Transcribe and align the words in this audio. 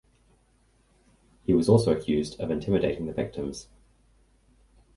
He 1.43 1.53
was 1.53 1.69
also 1.69 1.95
accused 1.95 2.39
of 2.39 2.49
intimidating 2.49 3.05
the 3.05 3.13
victims. 3.13 3.67